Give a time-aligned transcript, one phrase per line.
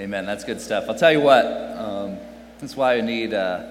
[0.00, 0.24] Amen.
[0.24, 0.86] That's good stuff.
[0.88, 2.16] I'll tell you what, um,
[2.58, 3.66] that's why I need uh,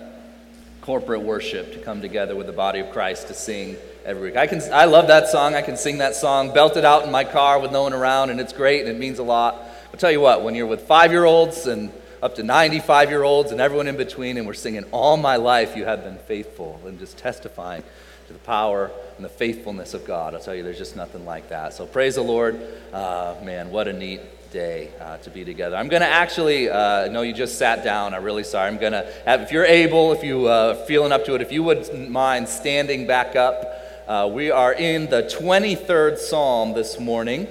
[0.80, 4.38] corporate worship to come together with the body of Christ to sing every week.
[4.38, 5.56] I, can, I love that song.
[5.56, 8.30] I can sing that song, belt it out in my car with no one around,
[8.30, 9.56] and it's great and it means a lot.
[9.92, 13.24] I'll tell you what, when you're with five year olds and up to 95 year
[13.24, 16.80] olds and everyone in between, and we're singing, All my life you have been faithful,
[16.86, 17.82] and just testifying
[18.28, 20.36] to the power and the faithfulness of God.
[20.36, 21.74] I'll tell you, there's just nothing like that.
[21.74, 22.62] So praise the Lord.
[22.94, 24.22] Uh, man, what a neat
[24.52, 25.76] day uh, to be together.
[25.76, 28.14] I'm going to actually, uh, know you just sat down.
[28.14, 28.68] I'm really sorry.
[28.68, 31.52] I'm going to have, if you're able, if you uh, feeling up to it, if
[31.52, 33.76] you wouldn't mind standing back up.
[34.08, 37.48] Uh, we are in the 23rd Psalm this morning.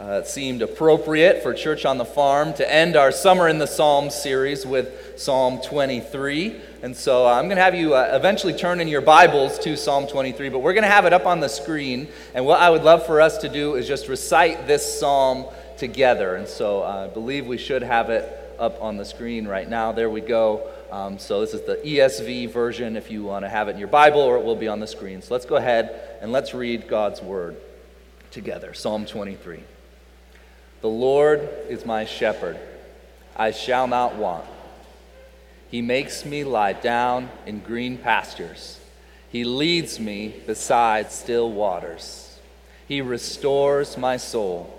[0.00, 3.66] Uh, it seemed appropriate for Church on the Farm to end our Summer in the
[3.66, 6.60] Psalms series with Psalm 23.
[6.82, 9.76] And so uh, I'm going to have you uh, eventually turn in your Bibles to
[9.76, 12.08] Psalm 23, but we're going to have it up on the screen.
[12.34, 15.46] And what I would love for us to do is just recite this psalm
[15.78, 16.36] together.
[16.36, 19.92] And so I believe we should have it up on the screen right now.
[19.92, 20.68] There we go.
[20.90, 23.88] Um, so this is the ESV version if you want to have it in your
[23.88, 25.22] Bible, or it will be on the screen.
[25.22, 27.56] So let's go ahead and let's read God's word
[28.30, 28.74] together.
[28.74, 29.62] Psalm 23.
[30.80, 32.58] The Lord is my shepherd,
[33.36, 34.44] I shall not want.
[35.70, 38.80] He makes me lie down in green pastures.
[39.30, 42.38] He leads me beside still waters.
[42.86, 44.74] He restores my soul.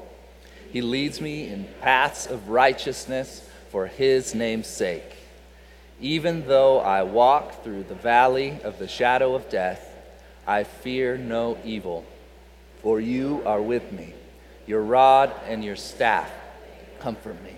[0.72, 5.16] He leads me in paths of righteousness for his name's sake.
[6.00, 9.86] Even though I walk through the valley of the shadow of death,
[10.46, 12.06] I fear no evil,
[12.82, 14.14] for you are with me.
[14.66, 16.32] Your rod and your staff
[17.00, 17.56] comfort me.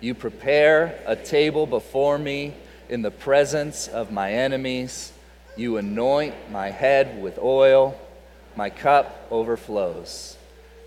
[0.00, 2.54] You prepare a table before me
[2.88, 5.12] in the presence of my enemies.
[5.56, 7.98] You anoint my head with oil.
[8.54, 10.36] My cup overflows.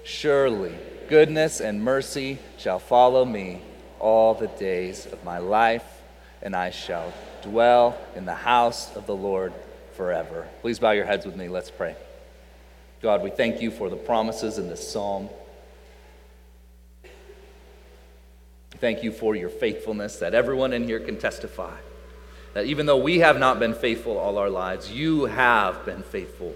[0.03, 0.75] Surely
[1.11, 3.61] goodness and mercy shall follow me
[3.99, 5.83] all the days of my life,
[6.41, 9.51] and I shall dwell in the house of the Lord
[9.91, 10.47] forever.
[10.61, 11.49] Please bow your heads with me.
[11.49, 11.97] Let's pray.
[13.01, 15.27] God, we thank you for the promises in this psalm.
[18.77, 21.75] Thank you for your faithfulness that everyone in here can testify.
[22.53, 26.55] That even though we have not been faithful all our lives, you have been faithful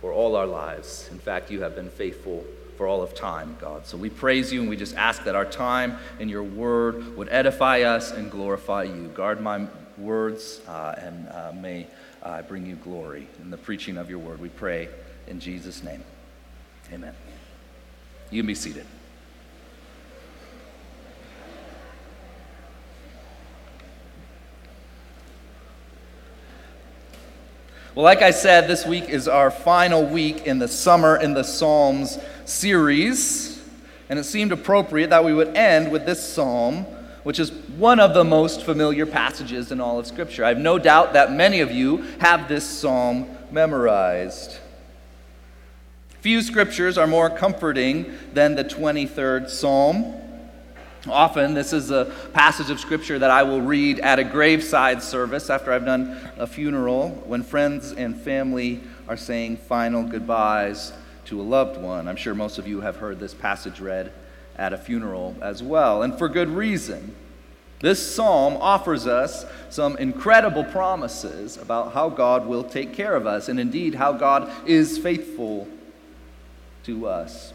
[0.00, 1.08] for all our lives.
[1.12, 2.44] In fact, you have been faithful
[2.78, 3.86] for all of time, God.
[3.86, 7.28] So we praise you and we just ask that our time in your word would
[7.28, 9.08] edify us and glorify you.
[9.08, 9.66] Guard my
[9.98, 11.88] words uh, and uh, may
[12.22, 14.40] I bring you glory in the preaching of your word.
[14.40, 14.88] We pray
[15.26, 16.04] in Jesus' name.
[16.92, 17.14] Amen.
[18.30, 18.86] You can be seated.
[27.98, 31.42] Well, like I said, this week is our final week in the Summer in the
[31.42, 33.60] Psalms series,
[34.08, 36.84] and it seemed appropriate that we would end with this psalm,
[37.24, 40.44] which is one of the most familiar passages in all of Scripture.
[40.44, 44.58] I have no doubt that many of you have this psalm memorized.
[46.20, 50.14] Few scriptures are more comforting than the 23rd Psalm.
[51.10, 55.50] Often, this is a passage of scripture that I will read at a graveside service
[55.50, 60.92] after I've done a funeral when friends and family are saying final goodbyes
[61.26, 62.08] to a loved one.
[62.08, 64.12] I'm sure most of you have heard this passage read
[64.56, 67.14] at a funeral as well, and for good reason.
[67.80, 73.48] This psalm offers us some incredible promises about how God will take care of us,
[73.48, 75.68] and indeed how God is faithful
[76.84, 77.52] to us.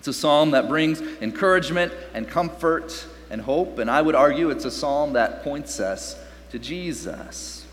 [0.00, 4.64] It's a psalm that brings encouragement and comfort and hope, and I would argue it's
[4.64, 6.16] a psalm that points us
[6.52, 7.66] to Jesus.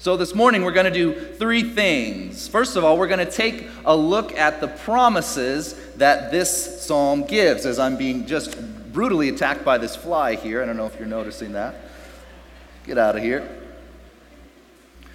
[0.00, 2.48] So, this morning we're going to do three things.
[2.48, 7.22] First of all, we're going to take a look at the promises that this psalm
[7.28, 8.58] gives as I'm being just
[8.92, 10.64] brutally attacked by this fly here.
[10.64, 11.76] I don't know if you're noticing that.
[12.88, 13.48] Get out of here.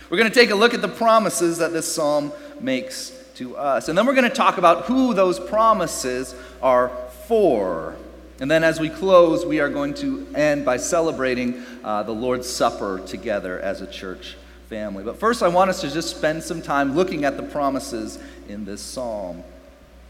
[0.10, 2.32] We're going to take a look at the promises that this psalm
[2.62, 3.88] makes to us.
[3.88, 6.90] And then we're going to talk about who those promises are
[7.28, 7.96] for.
[8.40, 12.50] And then as we close, we are going to end by celebrating uh, the Lord's
[12.50, 14.38] Supper together as a church
[14.70, 15.04] family.
[15.04, 18.18] But first, I want us to just spend some time looking at the promises
[18.50, 19.44] in this psalm.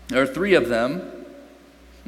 [0.08, 1.14] There are three of them.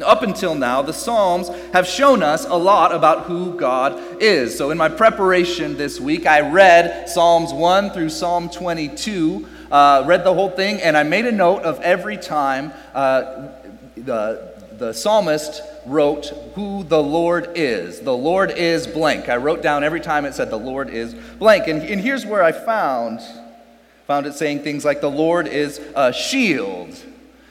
[0.01, 4.57] Up until now, the Psalms have shown us a lot about who God is.
[4.57, 10.23] So, in my preparation this week, I read Psalms 1 through Psalm 22 uh, read
[10.23, 13.49] the whole thing, and I made a note of every time uh,
[13.95, 17.99] the, the psalmist wrote who the Lord is.
[17.99, 19.29] The Lord is blank.
[19.29, 21.67] I wrote down every time it said the Lord is blank.
[21.67, 23.21] And, and here's where I found,
[24.07, 26.97] found it saying things like the Lord is a shield.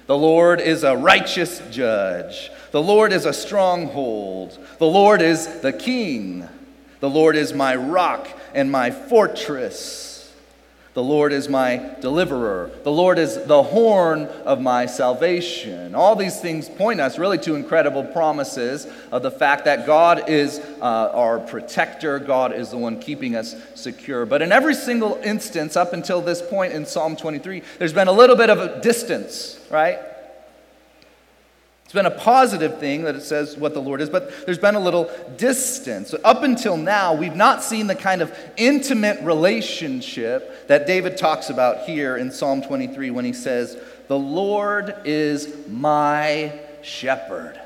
[0.06, 2.50] The Lord is a righteous judge.
[2.70, 4.58] The Lord is a stronghold.
[4.78, 6.48] The Lord is the king.
[7.00, 10.17] The Lord is my rock and my fortress.
[10.98, 12.72] The Lord is my deliverer.
[12.82, 15.94] The Lord is the horn of my salvation.
[15.94, 20.58] All these things point us really to incredible promises of the fact that God is
[20.58, 24.26] uh, our protector, God is the one keeping us secure.
[24.26, 28.12] But in every single instance up until this point in Psalm 23, there's been a
[28.12, 30.00] little bit of a distance, right?
[31.88, 34.74] It's been a positive thing that it says what the Lord is, but there's been
[34.74, 36.14] a little distance.
[36.22, 41.86] Up until now, we've not seen the kind of intimate relationship that David talks about
[41.86, 47.58] here in Psalm 23 when he says, The Lord is my shepherd.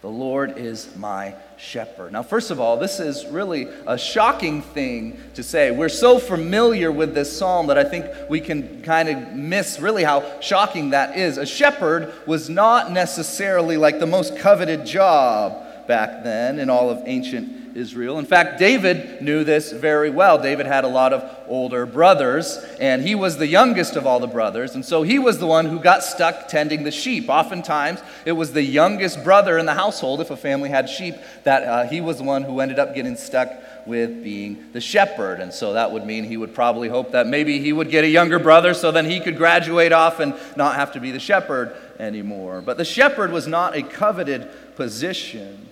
[0.00, 2.12] The Lord is my shepherd.
[2.12, 5.70] Now, first of all, this is really a shocking thing to say.
[5.70, 10.02] We're so familiar with this psalm that I think we can kind of miss really
[10.02, 11.38] how shocking that is.
[11.38, 17.02] A shepherd was not necessarily like the most coveted job back then in all of
[17.06, 18.18] ancient Israel.
[18.18, 20.40] In fact, David knew this very well.
[20.40, 24.26] David had a lot of older brothers, and he was the youngest of all the
[24.26, 27.28] brothers, and so he was the one who got stuck tending the sheep.
[27.28, 31.14] Oftentimes, it was the youngest brother in the household, if a family had sheep,
[31.44, 33.50] that uh, he was the one who ended up getting stuck
[33.86, 35.40] with being the shepherd.
[35.40, 38.08] And so that would mean he would probably hope that maybe he would get a
[38.08, 41.74] younger brother so then he could graduate off and not have to be the shepherd
[41.98, 42.60] anymore.
[42.60, 45.68] But the shepherd was not a coveted position.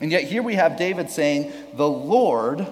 [0.00, 2.66] And yet here we have David saying, The Lord,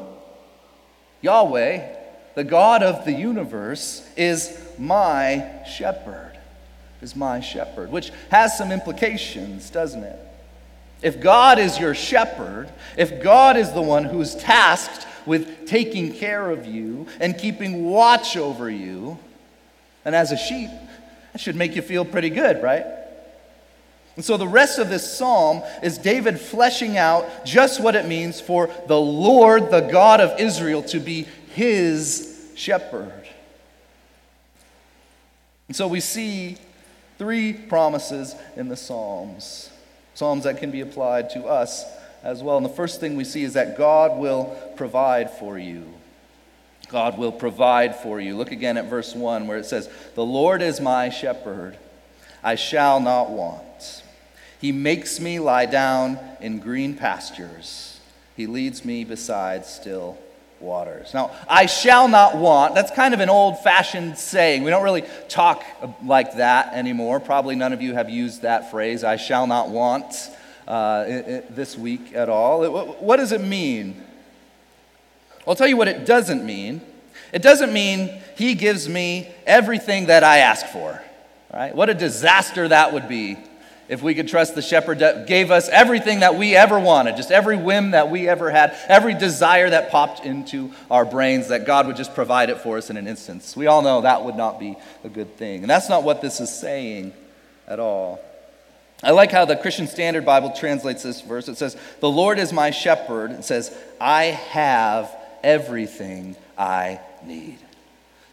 [1.23, 1.97] Yahweh,
[2.35, 6.33] the God of the universe, is my shepherd.
[7.03, 10.19] Is my shepherd, which has some implications, doesn't it?
[11.03, 16.51] If God is your shepherd, if God is the one who's tasked with taking care
[16.51, 19.19] of you and keeping watch over you,
[20.05, 20.71] and as a sheep,
[21.33, 22.87] that should make you feel pretty good, right?
[24.17, 28.41] And so the rest of this psalm is David fleshing out just what it means
[28.41, 33.13] for the Lord, the God of Israel, to be his shepherd.
[35.69, 36.57] And so we see
[37.19, 39.71] three promises in the Psalms,
[40.15, 41.85] Psalms that can be applied to us
[42.23, 42.57] as well.
[42.57, 45.85] And the first thing we see is that God will provide for you.
[46.89, 48.37] God will provide for you.
[48.37, 51.77] Look again at verse 1 where it says, The Lord is my shepherd,
[52.43, 54.03] I shall not want.
[54.61, 58.01] He makes me lie down in green pastures.
[58.37, 60.19] He leads me beside still
[60.61, 61.13] waters.
[61.13, 64.63] Now, I shall not want, that's kind of an old fashioned saying.
[64.63, 65.63] We don't really talk
[66.03, 67.21] like that anymore.
[67.21, 70.15] Probably none of you have used that phrase, I shall not want,
[70.67, 71.05] uh,
[71.51, 72.65] this week at all.
[73.01, 74.03] What does it mean?
[75.47, 76.81] I'll tell you what it doesn't mean.
[77.33, 81.03] It doesn't mean he gives me everything that I ask for.
[81.53, 81.75] Right?
[81.75, 83.39] What a disaster that would be
[83.89, 87.31] if we could trust the shepherd that gave us everything that we ever wanted, just
[87.31, 91.87] every whim that we ever had, every desire that popped into our brains, that God
[91.87, 93.57] would just provide it for us in an instance.
[93.57, 95.63] We all know that would not be a good thing.
[95.63, 97.13] And that's not what this is saying
[97.69, 98.21] at all.
[99.03, 101.49] I like how the Christian Standard Bible translates this verse.
[101.49, 103.31] It says, The Lord is my shepherd.
[103.31, 107.59] It says, I have everything I need.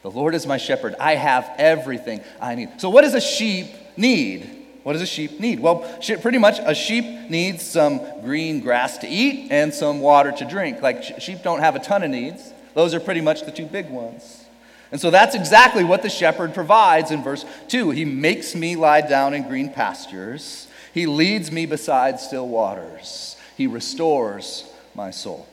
[0.04, 0.96] The Lord is my shepherd.
[1.00, 2.80] I have everything I need.
[2.80, 3.68] So, what does a sheep
[3.98, 4.63] need?
[4.84, 5.60] What does a sheep need?
[5.60, 5.80] Well,
[6.22, 10.82] pretty much a sheep needs some green grass to eat and some water to drink.
[10.82, 12.54] Like sheep don't have a ton of needs.
[12.74, 14.44] Those are pretty much the two big ones.
[14.92, 17.92] And so that's exactly what the shepherd provides in verse 2.
[17.92, 20.68] He makes me lie down in green pastures.
[20.94, 23.36] He leads me beside still waters.
[23.58, 25.48] He restores my soul.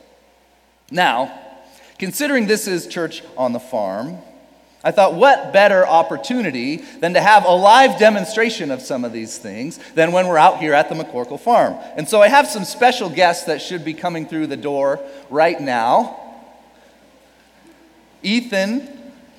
[0.91, 1.39] Now,
[1.97, 4.19] considering this is church on the farm,
[4.83, 9.37] I thought, what better opportunity than to have a live demonstration of some of these
[9.37, 11.75] things than when we're out here at the McCorkle farm?
[11.95, 15.59] And so I have some special guests that should be coming through the door right
[15.59, 16.17] now.
[18.23, 18.87] Ethan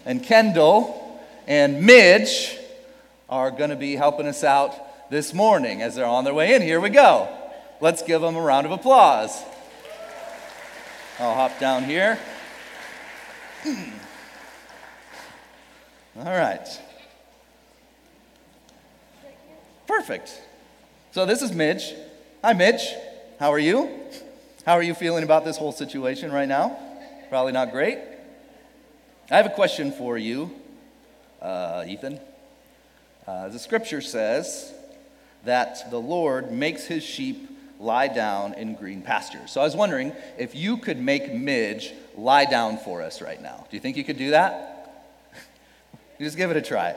[0.05, 2.57] and Kendall and Midge
[3.29, 6.63] are going to be helping us out this morning as they're on their way in.
[6.63, 7.29] Here we go.
[7.81, 9.43] Let's give them a round of applause.
[11.19, 12.17] I'll hop down here.
[16.15, 16.69] All right.
[19.87, 20.43] Perfect.
[21.13, 21.95] So this is Midge.
[22.45, 22.95] Hi, Midge.
[23.41, 23.89] How are you?
[24.67, 26.79] How are you feeling about this whole situation right now?
[27.31, 27.99] Probably not great.
[29.31, 30.51] I have a question for you,
[31.41, 32.21] uh, Ethan.
[33.27, 34.71] Uh, the scripture says
[35.45, 37.49] that the Lord makes his sheep
[37.81, 39.51] lie down in green pastures.
[39.51, 43.67] So I was wondering if you could make Midge lie down for us right now.
[43.71, 44.72] Do you think you could do that?
[46.23, 46.95] Just give it a try.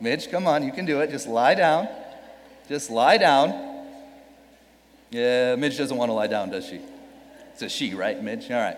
[0.00, 1.10] Midge, come on, you can do it.
[1.10, 1.88] Just lie down.
[2.68, 3.50] Just lie down.
[5.10, 6.80] Yeah, Midge doesn't want to lie down, does she?
[7.52, 8.50] It's a she, right, Midge?
[8.50, 8.76] All right.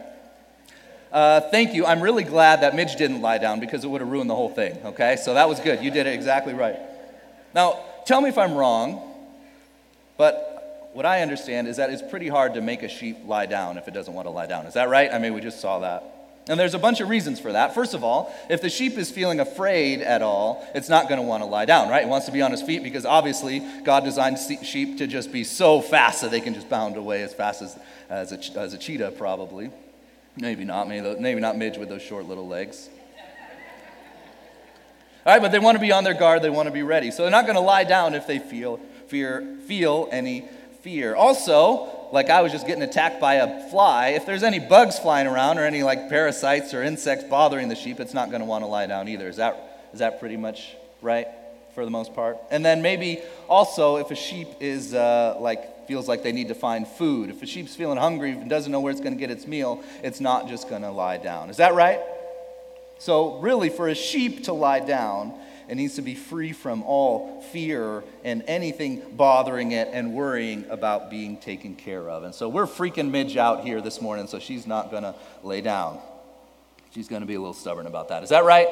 [1.11, 1.87] Uh, thank you.
[1.87, 4.51] I'm really glad that Midge didn't lie down because it would have ruined the whole
[4.51, 5.17] thing, okay?
[5.17, 5.83] So that was good.
[5.83, 6.79] You did it exactly right.
[7.55, 9.01] Now, tell me if I'm wrong,
[10.19, 13.79] but what I understand is that it's pretty hard to make a sheep lie down
[13.79, 14.67] if it doesn't want to lie down.
[14.67, 15.11] Is that right?
[15.11, 16.18] I mean, we just saw that.
[16.49, 17.75] And there's a bunch of reasons for that.
[17.75, 21.27] First of all, if the sheep is feeling afraid at all, it's not going to
[21.27, 22.03] want to lie down, right?
[22.03, 25.45] It wants to be on its feet because obviously God designed sheep to just be
[25.45, 27.79] so fast that they can just bound away as fast as,
[28.09, 29.71] as, a, as a cheetah, probably.
[30.37, 32.89] Maybe not, maybe not Midge with those short little legs.
[35.27, 37.11] All right, but they want to be on their guard, they want to be ready.
[37.11, 40.49] So they're not going to lie down if they feel fear, feel any
[40.81, 41.15] fear.
[41.15, 45.27] Also, like I was just getting attacked by a fly, if there's any bugs flying
[45.27, 48.65] around or any like parasites or insects bothering the sheep, it's not going to want
[48.65, 49.29] to lie down either.
[49.29, 51.29] Is that, is that pretty much right
[51.75, 52.39] for the most part?
[52.51, 56.55] And then maybe also if a sheep is uh, like feels like they need to
[56.55, 59.31] find food, if a sheep's feeling hungry and doesn't know where it's going to get
[59.31, 61.51] its meal, it's not just going to lie down.
[61.51, 62.01] Is that right?
[62.99, 65.33] So really, for a sheep to lie down,
[65.69, 71.11] it needs to be free from all fear and anything bothering it and worrying about
[71.11, 72.25] being taken care of.
[72.25, 75.61] And so we're freaking Midge out here this morning, so she's not going to lay
[75.61, 76.01] down.
[76.95, 78.23] She's going to be a little stubborn about that.
[78.23, 78.69] Is that right?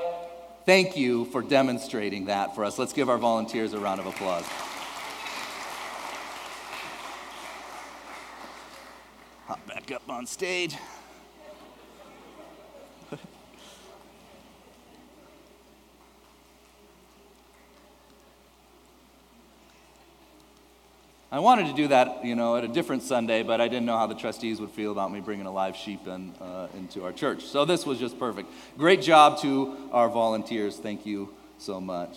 [0.65, 2.79] Thank you for demonstrating that for us.
[2.79, 4.45] Let's give our volunteers a round of applause.
[9.47, 10.77] Hop back up on stage.
[21.31, 23.99] I wanted to do that, you know, at a different Sunday, but I didn't know
[23.99, 27.13] how the trustees would feel about me bringing a live sheep in, uh, into our
[27.13, 27.45] church.
[27.45, 28.49] So this was just perfect.
[28.79, 30.77] Great job to our volunteers.
[30.77, 32.17] Thank you so much.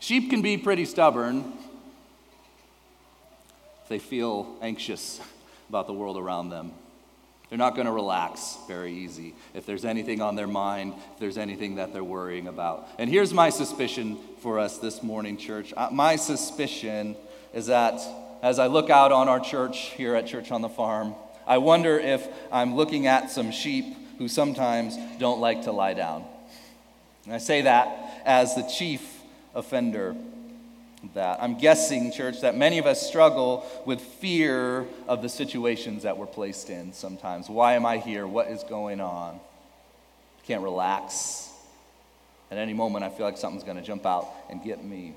[0.00, 1.52] Sheep can be pretty stubborn
[3.88, 5.20] they feel anxious
[5.68, 6.72] about the world around them.
[7.48, 11.38] They're not going to relax very easy if there's anything on their mind, if there's
[11.38, 12.88] anything that they're worrying about.
[12.98, 15.72] And here's my suspicion for us this morning, church.
[15.90, 17.16] My suspicion
[17.54, 18.00] is that
[18.42, 21.14] as I look out on our church here at Church on the Farm,
[21.46, 26.24] I wonder if I'm looking at some sheep who sometimes don't like to lie down.
[27.24, 29.02] And I say that as the chief
[29.54, 30.14] offender
[31.14, 31.42] that.
[31.42, 36.26] I'm guessing, church, that many of us struggle with fear of the situations that we're
[36.26, 37.48] placed in sometimes.
[37.48, 38.26] Why am I here?
[38.26, 39.40] What is going on?
[40.44, 41.50] Can't relax.
[42.50, 45.14] At any moment, I feel like something's going to jump out and get me.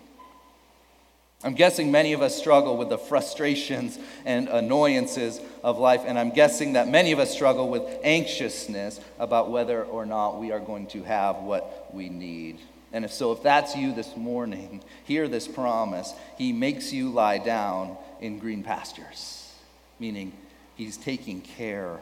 [1.43, 6.29] I'm guessing many of us struggle with the frustrations and annoyances of life, and I'm
[6.29, 10.85] guessing that many of us struggle with anxiousness about whether or not we are going
[10.87, 12.59] to have what we need.
[12.93, 16.13] And if so, if that's you this morning, hear this promise.
[16.37, 19.53] He makes you lie down in green pastures,
[19.99, 20.33] meaning
[20.75, 21.99] he's taking care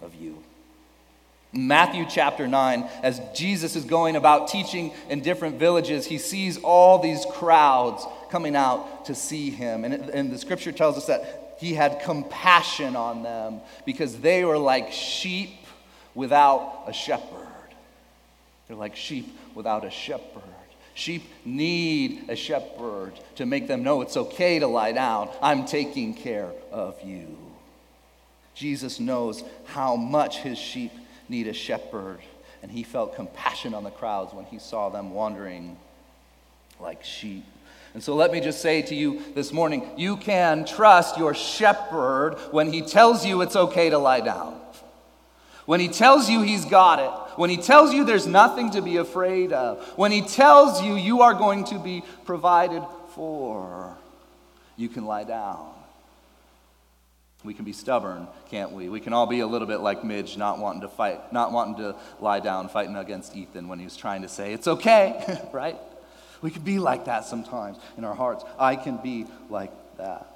[0.00, 0.42] of you.
[1.52, 6.98] Matthew chapter 9, as Jesus is going about teaching in different villages, he sees all
[6.98, 9.84] these crowds coming out to see him.
[9.84, 14.56] And, and the scripture tells us that he had compassion on them because they were
[14.56, 15.50] like sheep
[16.14, 17.51] without a shepherd.
[18.66, 20.42] They're like sheep without a shepherd.
[20.94, 25.30] Sheep need a shepherd to make them know it's okay to lie down.
[25.40, 27.36] I'm taking care of you.
[28.54, 30.92] Jesus knows how much his sheep
[31.28, 32.18] need a shepherd,
[32.62, 35.76] and he felt compassion on the crowds when he saw them wandering
[36.78, 37.44] like sheep.
[37.94, 42.36] And so let me just say to you this morning you can trust your shepherd
[42.50, 44.61] when he tells you it's okay to lie down.
[45.66, 48.96] When he tells you he's got it, when he tells you there's nothing to be
[48.96, 52.82] afraid of, when he tells you you are going to be provided
[53.14, 53.96] for,
[54.76, 55.72] you can lie down.
[57.44, 58.88] We can be stubborn, can't we?
[58.88, 61.76] We can all be a little bit like Midge, not wanting to fight, not wanting
[61.76, 65.76] to lie down, fighting against Ethan when he was trying to say, It's okay, right?
[66.40, 68.44] We can be like that sometimes in our hearts.
[68.58, 70.26] I can be like that.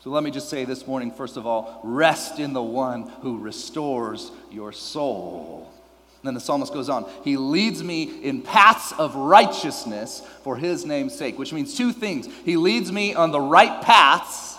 [0.00, 3.38] So let me just say this morning, first of all, rest in the one who
[3.38, 5.72] restores your soul.
[6.20, 10.84] And then the psalmist goes on, He leads me in paths of righteousness for His
[10.84, 12.28] name's sake, which means two things.
[12.44, 14.56] He leads me on the right paths,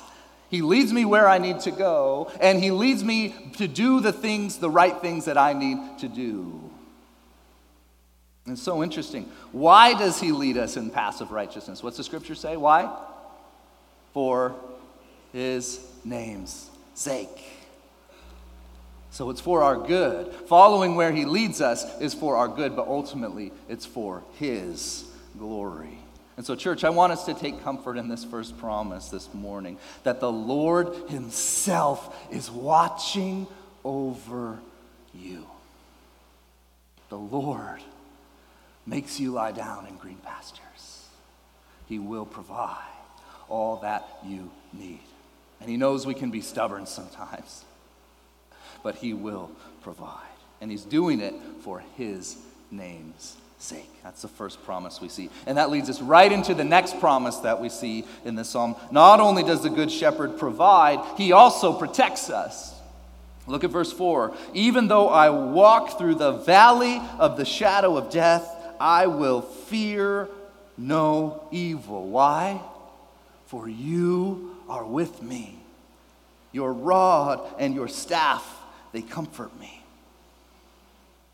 [0.50, 4.14] He leads me where I need to go, and He leads me to do the
[4.14, 6.70] things, the right things that I need to do.
[8.46, 9.30] And it's so interesting.
[9.52, 11.82] Why does He lead us in paths of righteousness?
[11.82, 12.58] What's the scripture say?
[12.58, 12.94] Why?
[14.14, 14.56] For
[15.32, 17.44] his name's sake.
[19.12, 20.32] So it's for our good.
[20.48, 25.06] Following where He leads us is for our good, but ultimately it's for His
[25.38, 25.98] glory.
[26.38, 29.78] And so, church, I want us to take comfort in this first promise this morning
[30.04, 33.48] that the Lord Himself is watching
[33.84, 34.60] over
[35.14, 35.46] you.
[37.10, 37.82] The Lord
[38.86, 41.08] makes you lie down in green pastures.
[41.88, 42.78] He will provide
[43.50, 45.02] all that you need.
[45.60, 47.66] And He knows we can be stubborn sometimes,
[48.84, 49.52] but He will
[49.82, 50.26] provide.
[50.62, 52.38] And He's doing it for His
[52.72, 53.90] name's sake.
[54.04, 55.30] That's the first promise we see.
[55.46, 58.76] And that leads us right into the next promise that we see in the psalm.
[58.92, 62.74] Not only does the Good Shepherd provide, He also protects us.
[63.48, 64.34] Look at verse 4.
[64.54, 68.48] Even though I walk through the valley of the shadow of death,
[68.80, 70.30] I will fear
[70.78, 72.08] no evil.
[72.08, 72.62] Why?
[73.48, 75.60] For you are with me.
[76.52, 78.46] Your rod and your staff,
[78.92, 79.84] they comfort me.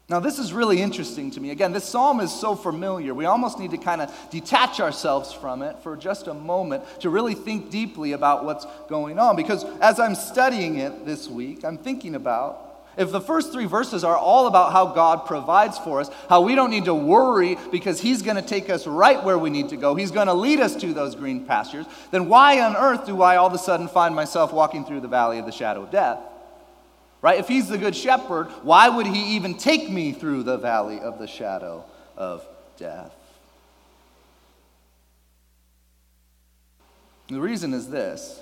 [0.07, 1.49] Now, this is really interesting to me.
[1.49, 3.15] Again, this psalm is so familiar.
[3.15, 7.09] We almost need to kind of detach ourselves from it for just a moment to
[7.09, 9.35] really think deeply about what's going on.
[9.35, 12.64] Because as I'm studying it this week, I'm thinking about
[12.97, 16.55] if the first three verses are all about how God provides for us, how we
[16.55, 19.77] don't need to worry because He's going to take us right where we need to
[19.77, 23.21] go, He's going to lead us to those green pastures, then why on earth do
[23.21, 25.91] I all of a sudden find myself walking through the valley of the shadow of
[25.91, 26.19] death?
[27.21, 27.39] Right?
[27.39, 31.19] If He's the good shepherd, why would He even take me through the valley of
[31.19, 31.83] the shadow
[32.15, 32.47] of
[32.77, 33.13] death?
[37.27, 38.39] The reason is this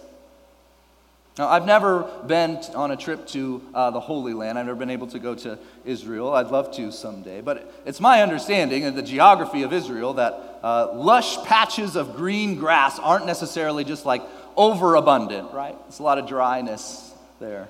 [1.38, 4.60] now, I've never been on a trip to uh, the Holy Land.
[4.60, 6.32] I've never been able to go to Israel.
[6.32, 7.42] I'd love to someday.
[7.42, 12.56] But it's my understanding of the geography of Israel that uh, lush patches of green
[12.56, 14.22] grass aren't necessarily just like
[14.56, 15.76] overabundant, right?
[15.86, 17.68] There's a lot of dryness there.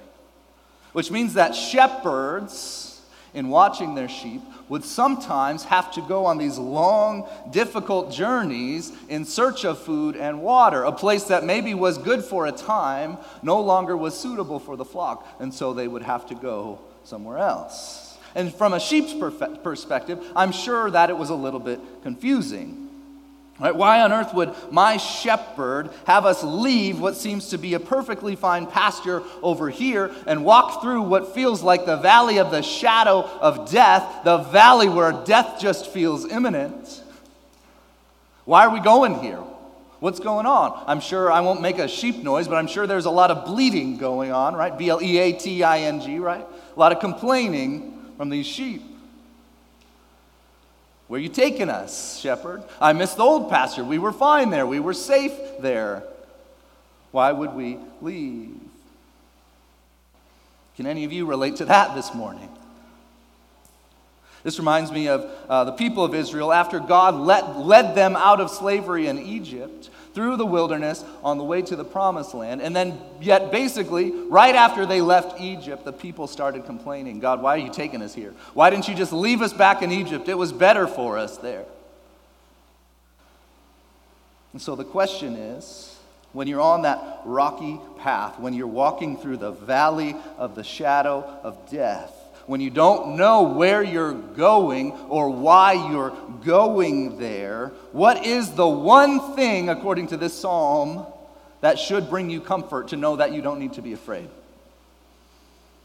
[0.91, 2.92] Which means that shepherds,
[3.33, 9.25] in watching their sheep, would sometimes have to go on these long, difficult journeys in
[9.25, 10.83] search of food and water.
[10.83, 14.85] A place that maybe was good for a time no longer was suitable for the
[14.85, 18.17] flock, and so they would have to go somewhere else.
[18.35, 22.82] And from a sheep's perspective, I'm sure that it was a little bit confusing.
[23.59, 23.75] Right?
[23.75, 28.35] Why on earth would my shepherd have us leave what seems to be a perfectly
[28.35, 33.21] fine pasture over here and walk through what feels like the valley of the shadow
[33.21, 37.03] of death, the valley where death just feels imminent?
[38.45, 39.43] Why are we going here?
[39.99, 40.83] What's going on?
[40.87, 43.45] I'm sure I won't make a sheep noise, but I'm sure there's a lot of
[43.45, 44.77] bleating going on, right?
[44.77, 46.45] B L E A T I N G, right?
[46.75, 48.81] A lot of complaining from these sheep.
[51.07, 52.63] Where you taking us, shepherd?
[52.79, 53.83] I miss the old pasture.
[53.83, 54.65] We were fine there.
[54.65, 56.03] We were safe there.
[57.11, 58.57] Why would we leave?
[60.75, 62.49] Can any of you relate to that this morning?
[64.43, 68.41] This reminds me of uh, the people of Israel after God let, led them out
[68.41, 72.61] of slavery in Egypt through the wilderness on the way to the promised land.
[72.61, 77.55] And then, yet, basically, right after they left Egypt, the people started complaining God, why
[77.55, 78.33] are you taking us here?
[78.53, 80.29] Why didn't you just leave us back in Egypt?
[80.29, 81.65] It was better for us there.
[84.53, 85.99] And so the question is
[86.31, 91.21] when you're on that rocky path, when you're walking through the valley of the shadow
[91.43, 92.11] of death,
[92.45, 98.67] when you don't know where you're going or why you're going there, what is the
[98.67, 101.05] one thing, according to this psalm,
[101.61, 104.27] that should bring you comfort to know that you don't need to be afraid?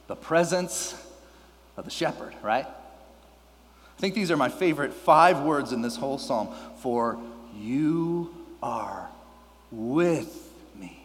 [0.08, 0.94] The presence
[1.76, 2.66] of the shepherd, right?
[2.66, 6.48] I think these are my favorite five words in this whole psalm.
[6.80, 7.18] For
[7.56, 9.08] you are
[9.70, 11.04] with me.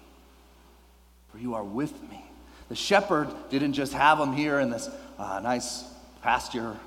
[1.32, 2.24] For you are with me.
[2.70, 5.84] The shepherd didn't just have them here in this uh, nice
[6.21, 6.78] pasture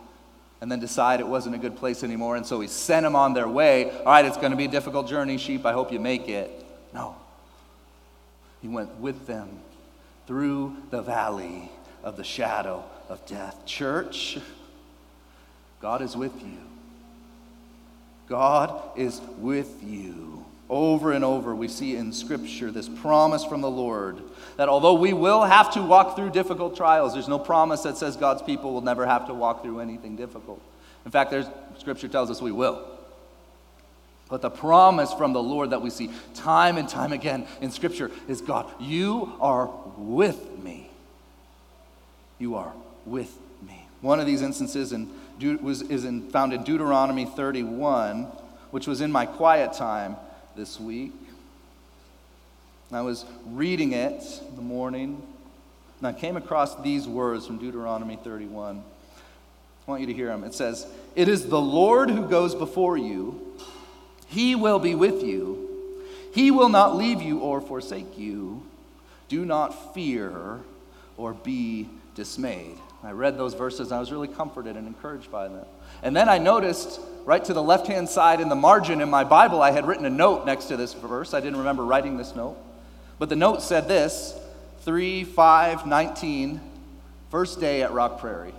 [0.61, 2.37] and then decide it wasn't a good place anymore.
[2.37, 3.91] And so he sent them on their way.
[3.91, 5.67] All right, it's going to be a difficult journey, sheep.
[5.67, 6.65] I hope you make it.
[6.95, 7.15] No.
[8.63, 9.61] He went with them
[10.27, 11.71] through the valley
[12.03, 13.67] of the shadow of death.
[13.67, 14.39] Church,
[15.81, 16.59] God is with you.
[18.29, 20.46] God is with you.
[20.69, 24.21] Over and over, we see in Scripture this promise from the Lord
[24.57, 28.17] that although we will have to walk through difficult trials, there's no promise that says
[28.17, 30.61] God's people will never have to walk through anything difficult.
[31.05, 31.47] In fact, there's,
[31.79, 32.85] Scripture tells us we will.
[34.29, 38.11] But the promise from the Lord that we see time and time again in Scripture
[38.27, 40.91] is God, you are with me.
[42.41, 42.73] You are
[43.05, 43.87] with me.
[44.01, 45.09] One of these instances in,
[45.63, 48.25] was, is in, found in Deuteronomy 31,
[48.73, 50.17] which was in my quiet time
[50.57, 51.13] this week.
[52.91, 55.23] I was reading it in the morning,
[55.99, 58.83] And I came across these words from Deuteronomy 31.
[59.87, 60.45] I want you to hear them.
[60.45, 63.55] It says, It is the Lord who goes before you,
[64.29, 66.03] He will be with you.
[66.33, 68.63] He will not leave you or forsake you.
[69.29, 70.61] Do not fear
[71.17, 72.79] or be dismayed.
[73.07, 75.65] I read those verses and I was really comforted and encouraged by them.
[76.03, 79.25] And then I noticed right to the left hand side in the margin in my
[79.25, 81.33] Bible, I had written a note next to this verse.
[81.33, 82.57] I didn't remember writing this note.
[83.19, 84.39] But the note said this
[84.81, 86.61] 3 5 19,
[87.31, 88.55] first day at Rock Prairie.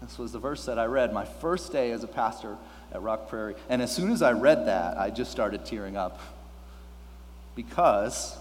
[0.00, 2.56] This was the verse that I read, my first day as a pastor
[2.92, 3.56] at Rock Prairie.
[3.68, 6.20] And as soon as I read that, I just started tearing up.
[7.54, 8.36] Because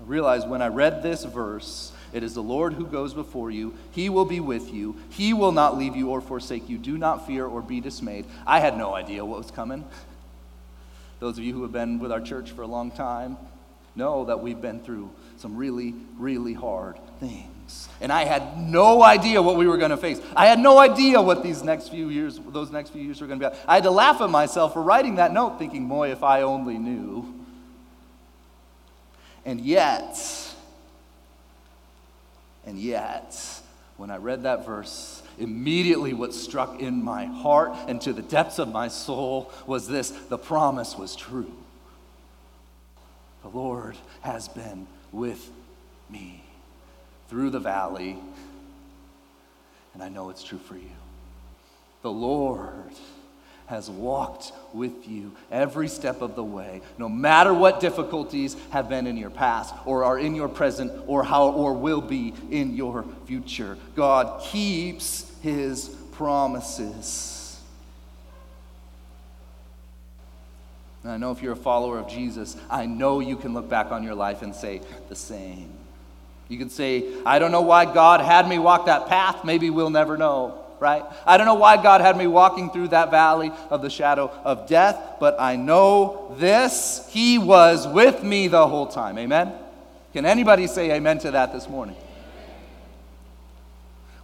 [0.00, 3.74] I realized when I read this verse, it is the Lord who goes before you.
[3.92, 4.96] He will be with you.
[5.10, 6.78] He will not leave you or forsake you.
[6.78, 8.26] Do not fear or be dismayed.
[8.46, 9.84] I had no idea what was coming.
[11.20, 13.36] Those of you who have been with our church for a long time
[13.94, 17.88] know that we've been through some really, really hard things.
[18.00, 20.20] And I had no idea what we were going to face.
[20.36, 23.40] I had no idea what these next few years, those next few years were going
[23.40, 23.56] to be.
[23.66, 26.78] I had to laugh at myself for writing that note, thinking, boy, if I only
[26.78, 27.32] knew.
[29.44, 30.18] And yet,
[32.66, 33.36] and yet,
[33.96, 38.58] when I read that verse, immediately what struck in my heart and to the depths
[38.58, 41.52] of my soul was this the promise was true.
[43.42, 45.50] The Lord has been with
[46.08, 46.44] me
[47.28, 48.16] through the valley,
[49.94, 50.90] and I know it's true for you.
[52.02, 52.92] The Lord
[53.72, 59.06] has walked with you every step of the way, no matter what difficulties have been
[59.06, 63.02] in your past or are in your present or how or will be in your
[63.24, 63.78] future.
[63.96, 67.58] God keeps his promises.
[71.02, 73.90] And I know if you're a follower of Jesus, I know you can look back
[73.90, 75.70] on your life and say the same.
[76.48, 79.46] You can say, I don't know why God had me walk that path.
[79.46, 81.04] Maybe we'll never know right?
[81.24, 84.66] I don't know why God had me walking through that valley of the shadow of
[84.66, 89.16] death, but I know this He was with me the whole time.
[89.16, 89.52] Amen?
[90.12, 91.94] Can anybody say amen to that this morning?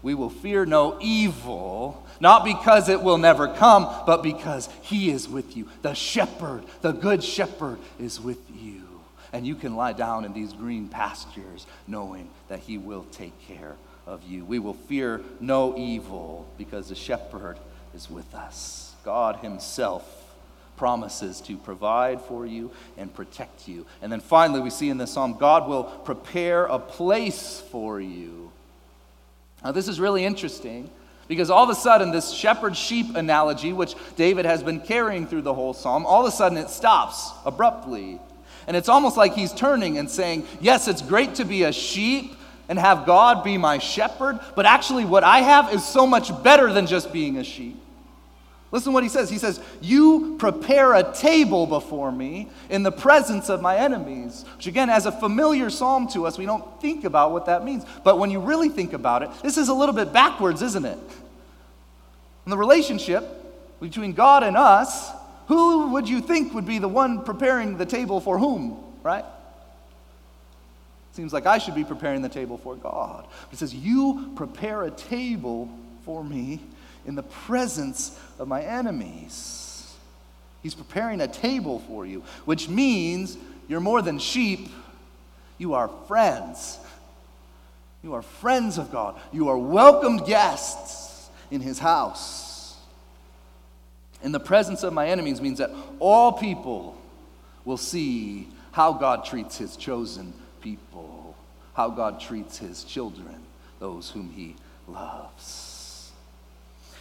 [0.03, 5.29] We will fear no evil, not because it will never come, but because He is
[5.29, 5.69] with you.
[5.83, 8.78] The shepherd, the good shepherd, is with you.
[9.33, 13.77] And you can lie down in these green pastures knowing that He will take care
[14.07, 14.45] of you.
[14.45, 17.59] We will fear no evil because the shepherd
[17.95, 18.95] is with us.
[19.05, 20.15] God Himself
[20.77, 23.85] promises to provide for you and protect you.
[24.01, 28.51] And then finally, we see in this psalm, God will prepare a place for you.
[29.63, 30.89] Now, this is really interesting
[31.27, 35.43] because all of a sudden, this shepherd sheep analogy, which David has been carrying through
[35.43, 38.21] the whole psalm, all of a sudden it stops abruptly.
[38.69, 42.35] And it's almost like he's turning and saying, Yes, it's great to be a sheep
[42.69, 46.71] and have God be my shepherd, but actually, what I have is so much better
[46.71, 47.81] than just being a sheep.
[48.71, 49.31] Listen to what he says.
[49.31, 54.45] He says, You prepare a table before me in the presence of my enemies.
[54.57, 57.87] Which, again, as a familiar psalm to us, we don't think about what that means.
[58.05, 60.99] But when you really think about it, this is a little bit backwards, isn't it?
[62.45, 63.25] In the relationship
[63.81, 65.11] between God and us,
[65.49, 69.25] who would you think would be the one preparing the table for whom, right?
[71.13, 73.27] Seems like I should be preparing the table for God.
[73.27, 75.71] But it says, You prepare a table
[76.05, 76.61] for me
[77.07, 79.95] in the presence of my enemies.
[80.63, 84.69] He's preparing a table for you, which means you're more than sheep,
[85.57, 86.79] you are friends.
[88.03, 89.19] You are friends of God.
[89.33, 92.48] You are welcomed guests in His house.
[94.23, 97.01] In the presence of my enemies means that all people
[97.65, 101.37] will see how God treats His chosen people,
[101.75, 103.35] how God treats his children,
[103.79, 106.13] those whom he loves.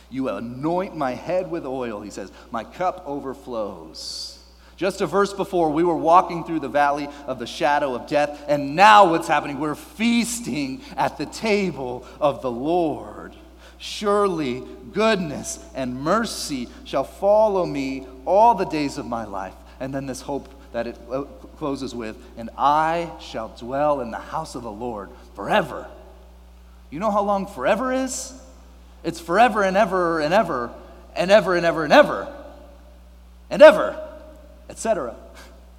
[0.10, 4.40] You anoint my head with oil, he says, my cup overflows.
[4.78, 8.46] Just a verse before, we were walking through the valley of the shadow of death,
[8.48, 9.60] and now what's happening?
[9.60, 13.34] We're feasting at the table of the Lord.
[13.78, 14.64] Surely
[14.94, 19.54] goodness and mercy shall follow me all the days of my life.
[19.80, 20.98] And then this hope that it
[21.58, 25.88] closes with, and I shall dwell in the house of the Lord forever.
[26.90, 28.34] You know how long forever is?
[29.04, 30.72] It's forever and ever and ever
[31.16, 32.34] and ever and ever and ever
[33.50, 34.10] and ever,
[34.70, 35.16] etc.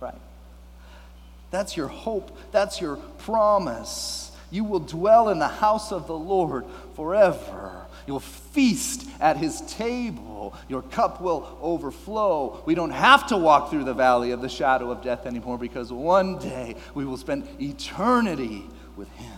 [0.01, 0.15] Right?
[1.51, 2.37] That's your hope.
[2.53, 4.31] That's your promise.
[4.51, 7.88] You will dwell in the house of the Lord forever.
[8.09, 10.55] You'll feast at his table.
[10.67, 12.63] Your cup will overflow.
[12.65, 15.93] We don't have to walk through the valley of the shadow of death anymore because
[15.93, 18.65] one day we will spend eternity
[18.97, 19.35] with him.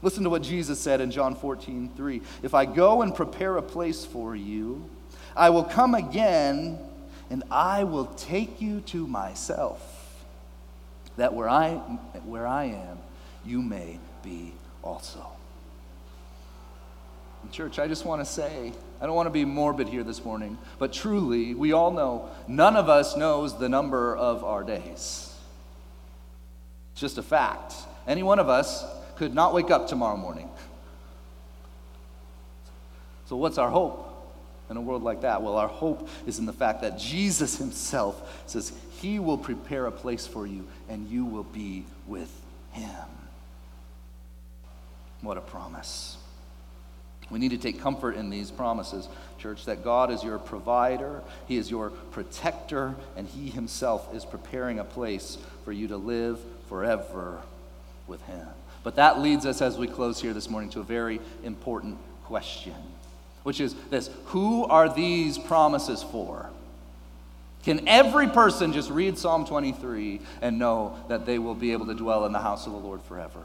[0.00, 2.22] Listen to what Jesus said in John 14, 3.
[2.44, 4.88] If I go and prepare a place for you,
[5.34, 6.78] I will come again
[7.30, 10.24] and I will take you to myself,
[11.16, 11.72] that where I,
[12.26, 12.98] where I am,
[13.44, 14.52] you may be
[14.84, 15.31] also.
[17.50, 20.56] Church, I just want to say, I don't want to be morbid here this morning,
[20.78, 25.34] but truly, we all know none of us knows the number of our days.
[26.92, 27.74] It's just a fact.
[28.06, 28.84] Any one of us
[29.16, 30.48] could not wake up tomorrow morning.
[33.26, 34.08] So, what's our hope
[34.70, 35.42] in a world like that?
[35.42, 39.92] Well, our hope is in the fact that Jesus himself says he will prepare a
[39.92, 42.30] place for you and you will be with
[42.70, 42.90] him.
[45.20, 46.16] What a promise.
[47.30, 49.08] We need to take comfort in these promises,
[49.38, 54.78] church, that God is your provider, He is your protector, and He Himself is preparing
[54.78, 57.40] a place for you to live forever
[58.06, 58.46] with Him.
[58.84, 62.74] But that leads us, as we close here this morning, to a very important question,
[63.44, 66.50] which is this Who are these promises for?
[67.62, 71.94] Can every person just read Psalm 23 and know that they will be able to
[71.94, 73.44] dwell in the house of the Lord forever?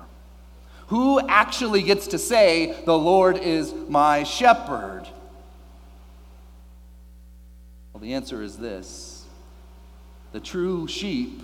[0.88, 5.06] Who actually gets to say, The Lord is my shepherd?
[7.93, 9.26] Well, the answer is this
[10.32, 11.41] the true sheep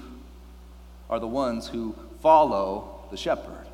[1.10, 3.68] are the ones who follow the shepherd.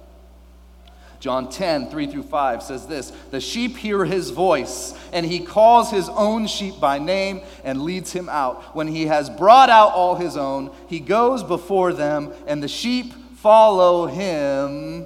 [1.20, 5.92] John 10, 3 through 5 says this The sheep hear his voice, and he calls
[5.92, 8.76] his own sheep by name and leads him out.
[8.76, 13.14] When he has brought out all his own, he goes before them, and the sheep
[13.36, 15.06] follow him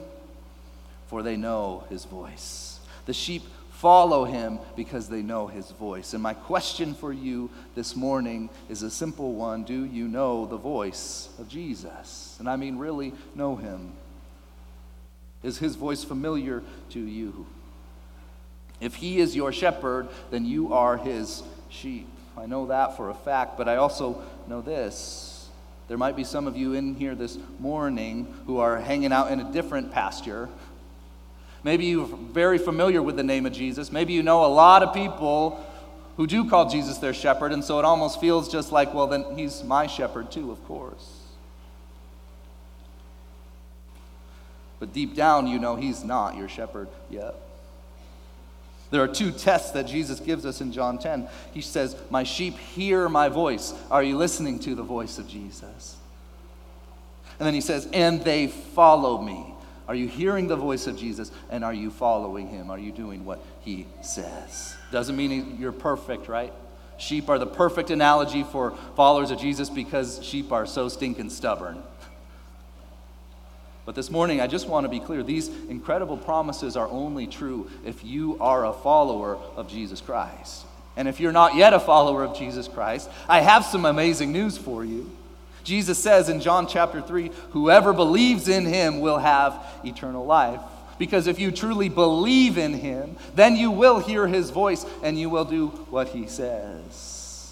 [1.14, 2.80] for they know his voice.
[3.06, 6.16] The sheep follow him because they know his voice.
[6.16, 10.58] And my question for you this morning is a simple one Do you know the
[10.58, 12.36] voice of Jesus?
[12.40, 13.94] And I mean, really know him.
[15.44, 17.46] Is his voice familiar to you?
[18.82, 22.08] If he is your shepherd, then you are his sheep.
[22.36, 25.34] I know that for a fact, but I also know this.
[25.88, 29.40] There might be some of you in here this morning who are hanging out in
[29.42, 30.50] a different pasture
[31.64, 33.92] Maybe you're very familiar with the name of Jesus.
[33.92, 35.66] Maybe you know a lot of people
[36.18, 39.38] who do call Jesus their shepherd, and so it almost feels just like, well, then
[39.38, 41.22] he's my shepherd too, of course.
[44.80, 47.36] But deep down, you know he's not your shepherd yet.
[48.92, 51.28] There are two tests that Jesus gives us in John 10.
[51.54, 53.74] He says, My sheep hear my voice.
[53.90, 55.96] Are you listening to the voice of Jesus?
[57.40, 59.53] And then he says, And they follow me.
[59.88, 62.72] Are you hearing the voice of Jesus and are you following him?
[62.72, 64.76] Are you doing what he says?
[64.92, 66.54] Doesn't mean you're perfect, right?
[66.98, 71.84] Sheep are the perfect analogy for followers of Jesus because sheep are so stinking stubborn.
[73.86, 77.70] But this morning, I just want to be clear these incredible promises are only true
[77.84, 80.66] if you are a follower of Jesus Christ.
[80.96, 84.58] And if you're not yet a follower of Jesus Christ, I have some amazing news
[84.58, 85.12] for you.
[85.64, 90.60] Jesus says in John chapter 3 whoever believes in him will have eternal life.
[91.00, 95.30] Because if you truly believe in him, then you will hear his voice and you
[95.30, 97.52] will do what he says.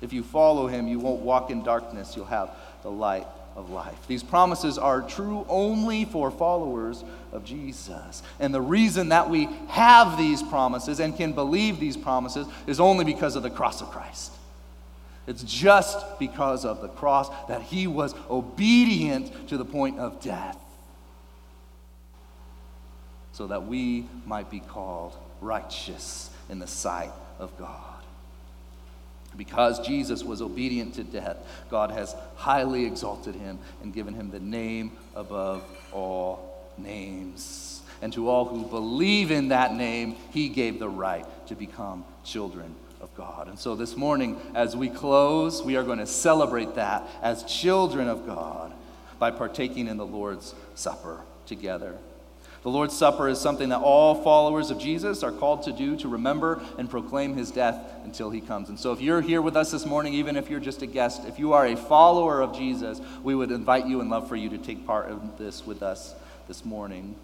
[0.00, 2.50] If you follow him, you won't walk in darkness, you'll have
[2.82, 4.06] the light of life.
[4.06, 8.22] These promises are true only for followers of Jesus.
[8.38, 13.04] And the reason that we have these promises and can believe these promises is only
[13.04, 14.32] because of the cross of Christ.
[15.26, 20.58] It's just because of the cross that he was obedient to the point of death
[23.32, 27.82] so that we might be called righteous in the sight of God.
[29.36, 31.36] Because Jesus was obedient to death,
[31.68, 35.62] God has highly exalted him and given him the name above
[35.92, 37.82] all names.
[38.00, 42.74] And to all who believe in that name, he gave the right to become children
[43.16, 43.48] God.
[43.48, 48.08] And so this morning, as we close, we are going to celebrate that as children
[48.08, 48.72] of God
[49.18, 51.96] by partaking in the Lord's Supper together.
[52.62, 56.08] The Lord's Supper is something that all followers of Jesus are called to do to
[56.08, 58.68] remember and proclaim his death until he comes.
[58.68, 61.22] And so, if you're here with us this morning, even if you're just a guest,
[61.26, 64.48] if you are a follower of Jesus, we would invite you and love for you
[64.50, 66.14] to take part in this with us
[66.48, 67.14] this morning.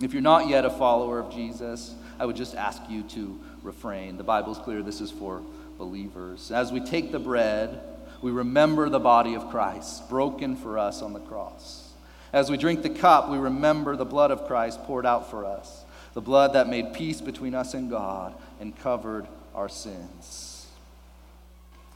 [0.00, 4.16] If you're not yet a follower of Jesus, I would just ask you to refrain.
[4.16, 5.42] The Bible's clear, this is for
[5.78, 6.50] believers.
[6.50, 7.80] As we take the bread,
[8.20, 11.90] we remember the body of Christ broken for us on the cross.
[12.32, 15.84] As we drink the cup, we remember the blood of Christ poured out for us,
[16.14, 20.66] the blood that made peace between us and God and covered our sins.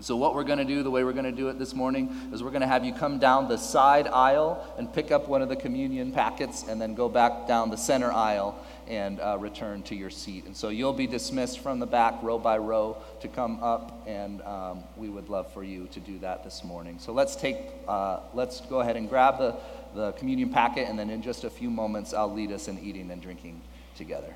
[0.01, 2.31] So, what we're going to do, the way we're going to do it this morning,
[2.31, 5.41] is we're going to have you come down the side aisle and pick up one
[5.41, 9.83] of the communion packets and then go back down the center aisle and uh, return
[9.85, 10.45] to your seat.
[10.47, 14.43] And so, you'll be dismissed from the back, row by row, to come up, and
[14.43, 16.99] um, we would love for you to do that this morning.
[16.99, 19.57] So, let's take, uh, let's go ahead and grab the,
[19.95, 23.11] the communion packet, and then in just a few moments, I'll lead us in eating
[23.11, 23.61] and drinking
[23.97, 24.35] together.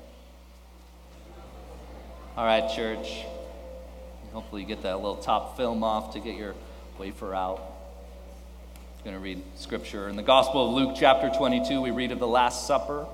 [2.37, 3.25] All right, church.
[4.33, 6.55] Hopefully, you get that little top film off to get your
[6.97, 7.61] wafer out.
[8.97, 10.07] I'm going to read scripture.
[10.07, 13.07] In the Gospel of Luke, chapter 22, we read of the Last Supper.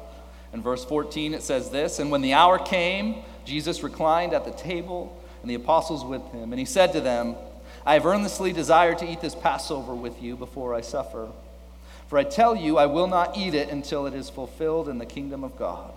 [0.53, 4.51] In verse 14, it says this And when the hour came, Jesus reclined at the
[4.51, 6.51] table, and the apostles with him.
[6.51, 7.35] And he said to them,
[7.85, 11.29] I have earnestly desired to eat this Passover with you before I suffer.
[12.09, 15.05] For I tell you, I will not eat it until it is fulfilled in the
[15.05, 15.93] kingdom of God.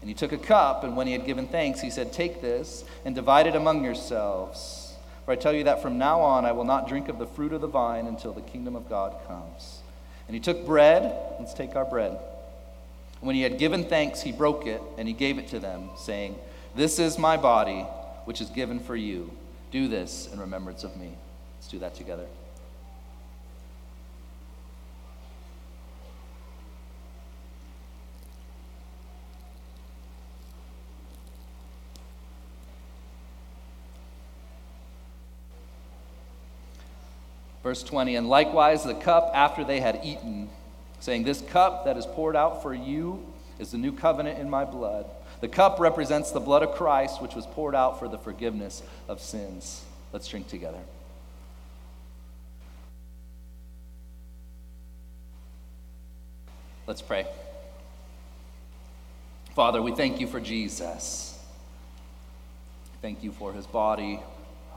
[0.00, 2.84] And he took a cup, and when he had given thanks, he said, Take this
[3.04, 4.94] and divide it among yourselves.
[5.24, 7.52] For I tell you that from now on I will not drink of the fruit
[7.52, 9.78] of the vine until the kingdom of God comes.
[10.26, 11.16] And he took bread.
[11.38, 12.18] Let's take our bread.
[13.22, 16.36] When he had given thanks, he broke it, and he gave it to them, saying,
[16.74, 17.82] This is my body,
[18.24, 19.30] which is given for you.
[19.70, 21.12] Do this in remembrance of me.
[21.56, 22.26] Let's do that together.
[37.62, 40.50] Verse 20, and likewise the cup after they had eaten,
[41.02, 43.26] saying, This cup that is poured out for you
[43.58, 45.06] is the new covenant in my blood.
[45.40, 49.20] The cup represents the blood of Christ, which was poured out for the forgiveness of
[49.20, 49.82] sins.
[50.12, 50.78] Let's drink together.
[56.86, 57.26] Let's pray.
[59.56, 61.36] Father, we thank you for Jesus.
[63.00, 64.20] Thank you for his body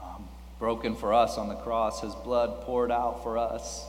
[0.04, 3.86] um, broken for us on the cross, his blood poured out for us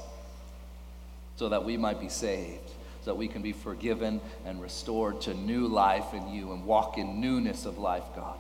[1.37, 2.68] so that we might be saved,
[3.03, 6.99] so that we can be forgiven and restored to new life in you and walk
[6.99, 8.37] in newness of life, God.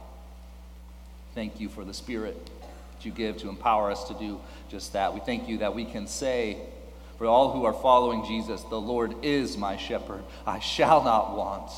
[1.34, 5.12] Thank you for the Spirit that you give to empower us to do just that.
[5.12, 6.56] We thank you that we can say,
[7.18, 10.24] for all who are following Jesus, the Lord is my shepherd.
[10.46, 11.70] I shall not want.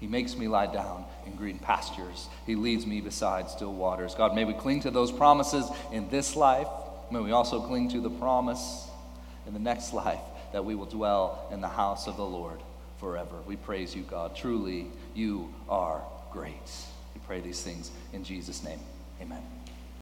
[0.00, 2.28] He makes me lie down in green pastures.
[2.46, 4.14] He leads me beside still waters.
[4.14, 6.68] God, may we cling to those promises in this life.
[7.10, 8.87] May we also cling to the promise
[9.48, 10.20] in the next life
[10.52, 12.60] that we will dwell in the house of the Lord
[13.00, 13.36] forever.
[13.46, 14.36] We praise you, God.
[14.36, 16.52] Truly, you are great.
[17.14, 18.80] We pray these things in Jesus' name.
[19.20, 19.57] Amen.